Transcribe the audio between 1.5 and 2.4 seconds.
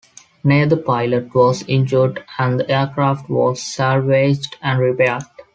injured